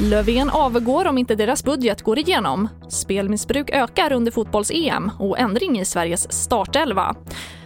Löfven 0.00 0.50
avgår 0.50 1.06
om 1.06 1.18
inte 1.18 1.34
deras 1.34 1.64
budget 1.64 2.02
går 2.02 2.18
igenom. 2.18 2.68
Spelmissbruk 2.88 3.70
ökar 3.70 4.12
under 4.12 4.32
fotbolls-EM 4.32 5.10
och 5.18 5.38
ändring 5.38 5.80
i 5.80 5.84
Sveriges 5.84 6.32
startelva. 6.32 7.16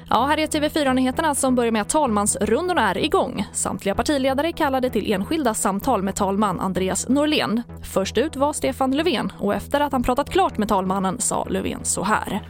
Ja, 0.08 0.26
här 0.26 0.38
är 0.38 0.46
TV4-nyheterna 0.46 1.34
som 1.34 1.54
börjar 1.54 1.72
med 1.72 1.82
att 1.82 1.88
talmansrundorna 1.88 2.90
är 2.90 3.04
igång. 3.04 3.46
Samtliga 3.52 3.94
partiledare 3.94 4.52
kallade 4.52 4.90
till 4.90 5.12
enskilda 5.12 5.54
samtal 5.54 6.02
med 6.02 6.14
talman 6.14 6.60
Andreas 6.60 7.08
Norlén. 7.08 7.62
Först 7.82 8.18
ut 8.18 8.36
var 8.36 8.52
Stefan 8.52 8.96
Löfven 8.96 9.32
och 9.38 9.54
efter 9.54 9.80
att 9.80 9.92
han 9.92 10.02
pratat 10.02 10.30
klart 10.30 10.58
med 10.58 10.68
talmannen 10.68 11.20
sa 11.20 11.46
Löfven 11.50 11.84
så 11.84 12.02
här. 12.02 12.40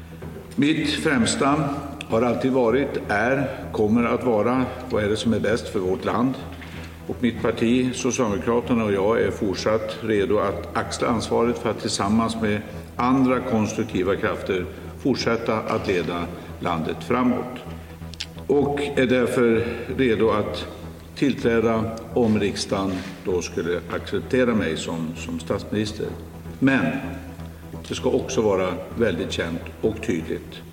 Mitt 0.57 0.91
främsta 0.91 1.65
har 2.11 2.23
alltid 2.23 2.53
varit, 2.53 2.89
är, 3.09 3.51
kommer 3.73 4.05
att 4.05 4.25
vara 4.25 4.65
vad 4.91 5.05
är 5.05 5.09
det 5.09 5.17
som 5.17 5.33
är 5.33 5.41
bäst 5.41 5.69
för 5.69 5.79
vårt 5.79 6.05
land. 6.05 6.35
Och 7.07 7.17
mitt 7.21 7.43
parti, 7.43 7.95
Socialdemokraterna 7.95 8.85
och 8.85 8.93
jag 8.93 9.21
är 9.21 9.31
fortsatt 9.31 9.97
redo 10.03 10.39
att 10.39 10.77
axla 10.77 11.09
ansvaret 11.09 11.59
för 11.59 11.71
att 11.71 11.81
tillsammans 11.81 12.37
med 12.43 12.61
andra 12.97 13.41
konstruktiva 13.41 14.17
krafter 14.17 14.67
fortsätta 14.99 15.59
att 15.59 15.89
leda 15.89 16.25
landet 16.61 16.97
framåt. 17.01 17.59
Och 18.47 18.81
är 18.97 19.07
därför 19.07 19.65
redo 19.97 20.31
att 20.31 20.67
tillträda 21.15 21.97
om 22.15 22.41
riksdagen 22.41 22.93
då 23.25 23.43
skulle 23.43 23.81
acceptera 23.91 24.55
mig 24.55 24.77
som, 24.77 25.15
som 25.17 25.41
statsminister. 25.41 26.07
Men 26.59 26.87
det 27.89 27.95
ska 27.95 28.11
också 28.11 28.43
vara 28.43 28.69
väldigt 28.99 29.33
känt 29.33 29.63
och 29.81 30.03
tydligt. 30.07 30.70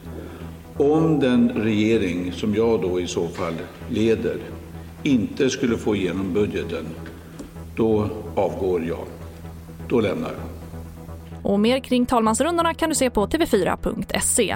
Om 0.79 1.19
den 1.19 1.49
regering 1.49 2.31
som 2.31 2.55
jag 2.55 2.81
då 2.81 2.99
i 2.99 3.07
så 3.07 3.27
fall 3.27 3.53
leder 3.89 4.37
inte 5.03 5.49
skulle 5.49 5.77
få 5.77 5.95
igenom 5.95 6.33
budgeten, 6.33 6.85
då 7.75 8.09
avgår 8.35 8.85
jag. 8.85 9.05
Då 9.89 9.99
lämnar 9.99 10.29
jag. 10.29 11.51
Och 11.51 11.59
mer 11.59 11.79
kring 11.79 12.05
talmansrundorna 12.05 12.73
kan 12.73 12.89
du 12.89 12.95
se 12.95 13.09
på 13.09 13.27
tv4.se. 13.27 14.55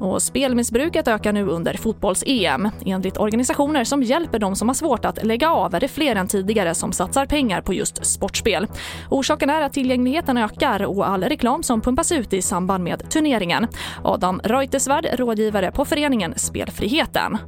Och 0.00 0.22
spelmissbruket 0.22 1.08
ökar 1.08 1.32
nu 1.32 1.46
under 1.46 1.74
fotbolls-EM. 1.74 2.70
Enligt 2.86 3.18
organisationer 3.18 3.84
som 3.84 4.02
hjälper 4.02 4.38
de 4.38 4.56
som 4.56 4.68
har 4.68 4.74
svårt 4.74 5.04
att 5.04 5.24
lägga 5.24 5.50
av 5.50 5.74
är 5.74 5.80
det 5.80 5.88
fler 5.88 6.16
än 6.16 6.28
tidigare 6.28 6.74
som 6.74 6.92
satsar 6.92 7.26
pengar 7.26 7.60
på 7.60 7.74
just 7.74 8.06
sportspel. 8.06 8.66
Orsaken 9.10 9.50
är 9.50 9.62
att 9.62 9.72
tillgängligheten 9.72 10.36
ökar 10.36 10.82
och 10.82 11.08
all 11.08 11.22
reklam 11.24 11.62
som 11.62 11.80
pumpas 11.80 12.12
ut 12.12 12.32
i 12.32 12.42
samband 12.42 12.84
med 12.84 13.10
turneringen. 13.10 13.66
Adam 14.04 14.40
Reuterswärd, 14.44 15.06
rådgivare 15.12 15.72
på 15.72 15.84
föreningen 15.84 16.34
Spelfriheten. 16.36 17.38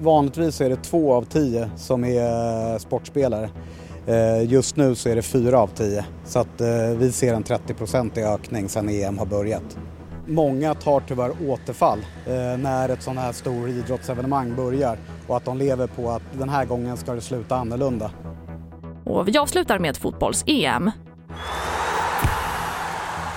Vanligtvis 0.00 0.60
är 0.60 0.70
det 0.70 0.76
två 0.76 1.14
av 1.14 1.22
tio 1.22 1.70
som 1.76 2.04
är 2.04 2.72
eh, 2.72 2.78
sportspelare. 2.78 3.50
Eh, 4.06 4.52
just 4.52 4.76
nu 4.76 4.94
så 4.94 5.08
är 5.08 5.16
det 5.16 5.22
fyra 5.22 5.60
av 5.60 5.66
tio, 5.66 6.04
så 6.24 6.38
att 6.38 6.60
eh, 6.60 6.88
vi 6.98 7.12
ser 7.12 7.34
en 7.34 7.44
30-procentig 7.44 8.34
ökning 8.34 8.68
sedan 8.68 8.88
EM 8.88 9.18
har 9.18 9.26
börjat. 9.26 9.78
Många 10.26 10.74
tar 10.74 11.00
tyvärr 11.00 11.32
återfall 11.48 11.98
eh, 12.26 12.32
när 12.58 12.88
ett 12.88 13.02
sådant 13.02 13.20
här 13.20 13.32
stort 13.32 13.68
idrottsevenemang 13.68 14.56
börjar 14.56 14.98
och 15.26 15.36
att 15.36 15.44
de 15.44 15.58
lever 15.58 15.86
på 15.86 16.10
att 16.10 16.22
den 16.32 16.48
här 16.48 16.64
gången 16.64 16.96
ska 16.96 17.14
det 17.14 17.20
sluta 17.20 17.56
annorlunda. 17.56 18.10
Och 19.04 19.28
vi 19.28 19.38
avslutar 19.38 19.78
med 19.78 19.96
fotbolls-EM. 19.96 20.90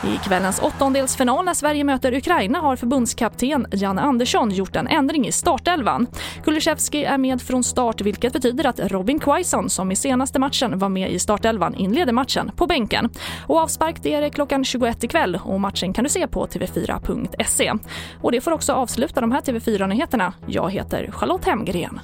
I 0.04 0.18
kvällens 0.18 0.60
åttondelsfinal 0.60 1.46
när 1.46 1.54
Sverige 1.54 1.84
möter 1.84 2.14
Ukraina 2.14 2.60
har 2.60 2.76
förbundskapten 2.76 3.68
Janne 3.72 4.02
Andersson 4.02 4.52
gjort 4.52 4.76
en 4.76 4.88
ändring 4.88 5.28
i 5.28 5.32
startelvan. 5.32 6.08
Kulusevski 6.44 7.04
är 7.04 7.18
med 7.18 7.42
från 7.42 7.64
start 7.64 8.02
vilket 8.02 8.34
betyder 8.34 8.66
att 8.68 8.80
Robin 8.80 9.20
Quaison 9.20 9.70
som 9.70 9.92
i 9.92 9.96
senaste 9.96 10.40
matchen 10.40 10.80
var 10.80 10.90
med 10.90 11.12
i 11.12 11.20
startelvan 11.20 11.76
inleder 11.76 12.14
matchen 12.14 12.52
på 12.56 12.68
bänken. 12.68 13.10
Och 13.48 13.58
avspark 13.58 14.04
det 14.04 14.14
är 14.14 14.22
det 14.22 14.30
klockan 14.30 14.66
21 14.66 15.04
ikväll 15.04 15.40
och 15.44 15.62
matchen 15.62 15.94
kan 15.94 16.04
du 16.04 16.10
se 16.10 16.28
på 16.28 16.48
tv4.se. 16.48 17.74
Och 18.22 18.32
det 18.32 18.42
får 18.42 18.52
också 18.52 18.74
avsluta 18.74 19.22
de 19.22 19.32
här 19.32 19.42
TV4-nyheterna. 19.42 20.34
Jag 20.46 20.72
heter 20.72 21.12
Charlotte 21.12 21.46
Hemgren. 21.46 22.00